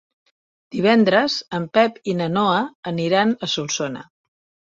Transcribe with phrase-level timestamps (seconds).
[0.75, 4.05] Divendres en Pep i na Noa aniran a Solsona.